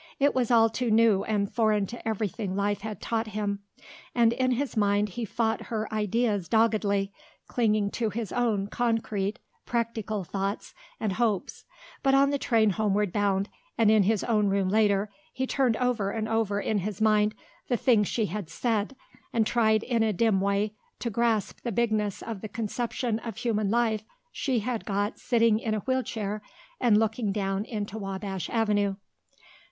It 0.19 0.33
was 0.33 0.49
all 0.49 0.67
too 0.67 0.89
new 0.89 1.23
and 1.25 1.47
foreign 1.53 1.85
to 1.85 2.07
everything 2.07 2.55
life 2.55 2.81
had 2.81 2.99
taught 3.01 3.27
him, 3.27 3.59
and 4.15 4.33
in 4.33 4.49
his 4.53 4.75
mind 4.75 5.09
he 5.09 5.25
fought 5.25 5.67
her 5.67 5.87
ideas 5.93 6.47
doggedly, 6.49 7.13
clinging 7.47 7.91
to 7.91 8.09
his 8.09 8.31
own 8.31 8.65
concrete, 8.65 9.37
practical 9.67 10.23
thoughts 10.23 10.73
and 10.99 11.13
hopes, 11.13 11.65
but 12.01 12.15
on 12.15 12.31
the 12.31 12.39
train 12.39 12.71
homeward 12.71 13.13
bound, 13.13 13.47
and 13.77 13.91
in 13.91 14.01
his 14.01 14.23
own 14.23 14.47
room 14.47 14.69
later, 14.69 15.11
he 15.33 15.45
turned 15.45 15.77
over 15.77 16.09
and 16.09 16.27
over 16.27 16.59
in 16.59 16.79
his 16.79 16.99
mind 16.99 17.35
the 17.67 17.77
things 17.77 18.07
she 18.07 18.25
had 18.25 18.49
said 18.49 18.95
and 19.31 19.45
tried 19.45 19.83
in 19.83 20.01
a 20.01 20.11
dim 20.11 20.41
way 20.41 20.73
to 20.97 21.11
grasp 21.11 21.59
the 21.61 21.71
bigness 21.71 22.23
of 22.23 22.41
the 22.41 22.49
conception 22.49 23.19
of 23.19 23.37
human 23.37 23.69
life 23.69 24.03
she 24.31 24.61
had 24.61 24.83
got 24.83 25.19
sitting 25.19 25.59
in 25.59 25.75
a 25.75 25.79
wheel 25.81 26.01
chair 26.01 26.41
and 26.79 26.97
looking 26.97 27.31
down 27.31 27.63
into 27.65 27.99
Wabash 27.99 28.49
Avenue. 28.49 28.95